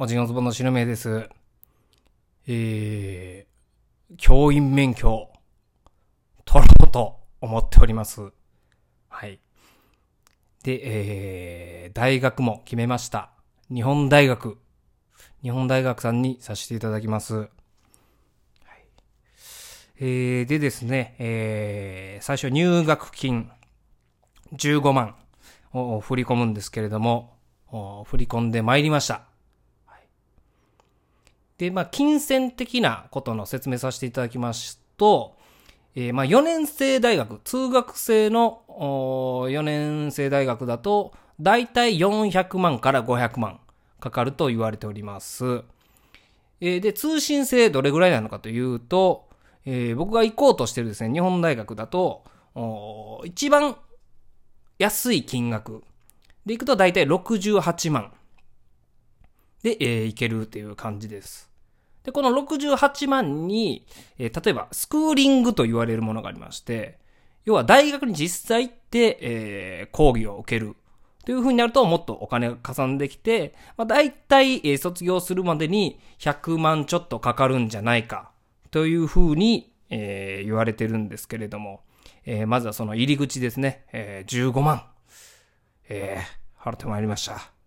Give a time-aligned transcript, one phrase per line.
[0.00, 1.28] おじんおずぼんの白目です。
[2.46, 5.28] えー、教員免許、
[6.44, 8.30] 取ろうと思っております。
[9.08, 9.40] はい。
[10.62, 13.32] で、えー、大学も決めました。
[13.74, 14.58] 日本大学。
[15.42, 17.34] 日本大学さんにさせていただきます。
[17.34, 17.48] はい、
[19.98, 23.50] えー、でですね、えー、最初入学金
[24.52, 25.16] 15万
[25.72, 27.36] を振り込むんですけれども、
[28.06, 29.22] 振り込んで参りました。
[31.58, 35.36] で、まあ、金銭的なことの説明させていただきますと、
[35.94, 43.60] えー、まあ、4年生大学、通学生の4年生大学だと、だいたい400万から500万
[44.00, 45.62] かかると言われております。
[46.60, 49.28] えー、で、通信制どれぐらいなのかというと、
[49.64, 52.24] えー、僕が行こうとしてるですね、日本大学だと、
[53.24, 53.76] 一番
[54.78, 55.82] 安い金額
[56.46, 58.12] で行くとだいたい68万
[59.62, 61.50] で、えー、行けるっていう感じです。
[62.04, 63.86] で、この68万に、
[64.18, 66.98] えー、例えば、スクーリングと言われるものがありまして、
[67.44, 70.76] 要は大学に実際行って、えー、講義を受ける。
[71.24, 78.30] という風になると、もっとお金が加算できて、まあ、大体、えー、卒業するまでに100万ちょっとかかるんじゃないか、
[78.70, 81.82] という風に、えー、言われてるんですけれども、
[82.24, 84.82] えー、まずはその入り口ですね、えー、15万、
[85.88, 87.57] えー、払ってまいりました。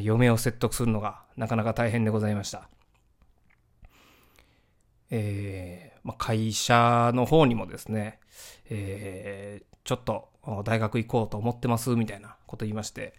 [0.00, 2.68] 嫁を説得するのがなかなか大変でございました。
[5.10, 8.18] えー、まあ、会社の方にもですね、
[8.68, 10.28] えー、ちょっと
[10.64, 13.14] 大学行こうと思ってますみたいなこと言いまして、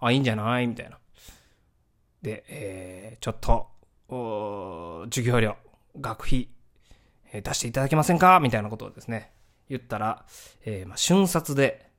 [0.00, 0.98] あ、いいんじゃないみたいな。
[2.22, 5.56] で、えー、ちょっと、授業料、
[6.00, 6.48] 学費、
[7.32, 9.32] えー、出していただけませんかみたいなことをですね、
[9.68, 10.24] 言ったら、
[10.64, 11.90] えー、まあ、瞬殺で、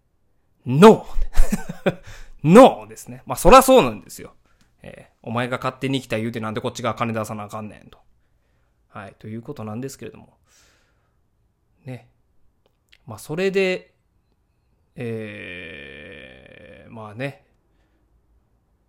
[0.65, 1.97] ノー
[2.45, 3.23] ノーですね。
[3.25, 4.33] まあ、そらそうなんですよ。
[4.83, 7.97] えー、お前が勝手に来た言うてなんでこっちが金出さなあかんねんと。
[8.89, 10.37] はい、ということなんですけれども。
[11.85, 12.09] ね。
[13.05, 13.93] まあ、それで、
[14.95, 17.45] えー、まあね、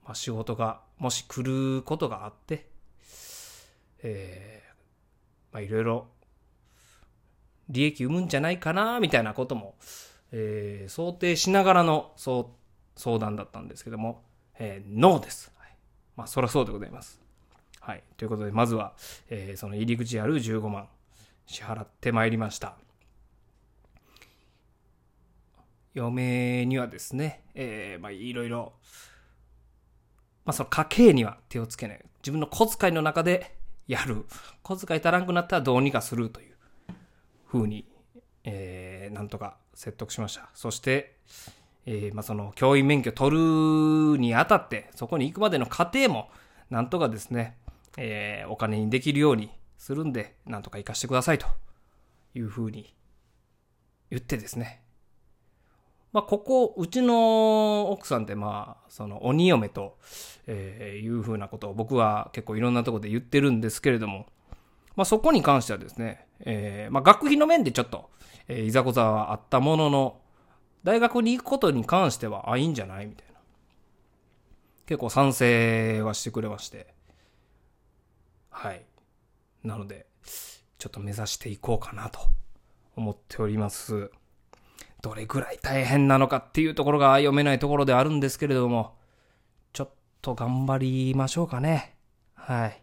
[0.05, 2.69] まあ、仕事がもし来ることがあって、
[4.03, 6.09] えー、まあ、いろいろ
[7.69, 9.75] 利益生むんじゃないかな、みたいなことも、
[10.31, 12.66] えー、想定しながらの、そう、
[12.97, 14.25] 相談だったんですけども、
[14.59, 15.53] えー、ノーです。
[15.59, 15.77] はい、
[16.17, 17.21] まあ、そらそうでございます。
[17.81, 18.03] はい。
[18.17, 18.95] ということで、まずは、
[19.29, 20.89] えー、その入り口ある15万、
[21.47, 22.77] 支払ってまいりました。
[25.95, 28.73] 嫁にはですね、えー、まあ、いろいろ、
[30.45, 32.05] まあ、その家計には手をつけない。
[32.19, 34.27] 自分の小遣いの中でやる。
[34.63, 36.57] 小遣い足らんくなったらどうにかするという
[37.47, 37.87] ふうに、
[38.45, 40.51] えー、なんとか説得しました。
[40.55, 41.17] そして、
[41.87, 46.29] えー、まあ、その教員免許取るにあたって、そこに行くまでの過程も、
[46.69, 47.57] なんとかですね、
[47.97, 51.47] えー、お金にできるようにするんで、なんとか行かしてくださいと
[52.35, 52.95] いうふうに
[54.11, 54.83] 言ってですね。
[56.13, 59.99] まあ、ここ、うちの奥さんってまあ、その鬼嫁と、
[60.47, 64.27] え、いうふうなことを僕は結構いろんなとこで言ってるんですけれども、
[64.97, 68.11] まあ、そこに関してはですね、えー、まあ、学費の面でちょっと、
[68.49, 70.21] え、いざこざはあったものの、
[70.87, 73.07] 大学に行くことに関しては、あ、いいんじゃない？
[73.07, 73.41] みたいな。
[74.87, 76.95] 結構賛成はしてくれまして。
[78.51, 78.87] はい。
[79.65, 80.07] なので、
[80.79, 82.21] ちょっと目指していこうかなと
[82.95, 84.13] 思っております。
[85.03, 88.95] どれぐらい大変なのかっていうところが読めないところであるんですけれども、
[89.73, 89.91] ちょっ
[90.23, 91.97] と頑張りましょうかね。
[92.35, 92.81] はい。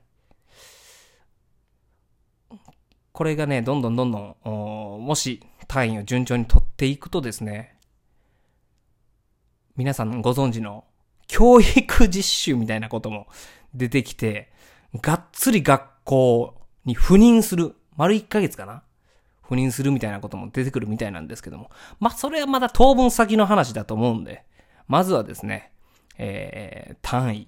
[3.13, 7.72] これがね、どんどんどんどん、もし単位を順調に取っていくとですね、
[9.75, 10.85] 皆さんご存知の
[11.27, 13.27] 教育実習みたいなことも
[13.73, 14.51] 出てきて、
[15.01, 17.75] がっつり学校に赴任する。
[17.95, 18.83] 丸1ヶ月かな
[19.43, 21.71] 赴任するみたいなことも出てくるみたいなんですけども。
[21.99, 24.43] まあ、それはまだ当分先の話だと思うんで、
[24.87, 25.71] まずはですね、
[26.17, 27.47] えー、単位。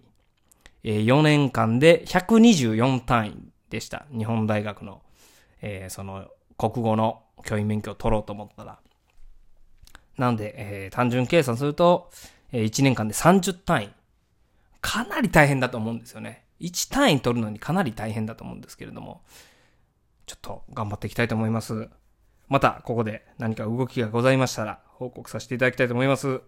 [0.84, 4.06] えー、4年間で124単位でした。
[4.16, 5.02] 日本大学の、
[5.62, 6.28] えー、その、
[6.58, 8.80] 国語の教員免許を取ろうと思ったら。
[10.18, 12.10] なんで、えー、単純計算すると、
[12.52, 13.90] えー、1年間で30単位。
[14.82, 16.46] かなり大変だと思うんですよね。
[16.62, 19.22] 1単位取るのにかなり大変だと思うんですけれども、
[20.26, 21.90] ちょっと頑張っていきたいと思います。
[22.48, 26.42] また、ここで何か動きがございましたら、報告させていただきたいと思います。